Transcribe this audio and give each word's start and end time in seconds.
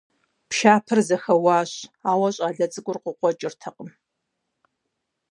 Пшапэр 0.49 0.99
зэхэуащ, 1.07 1.71
ауэ 2.11 2.29
щӀалэ 2.35 2.65
цӀыкӀур 2.71 2.97
къыкъуэкӀыртэкъым. 3.03 3.89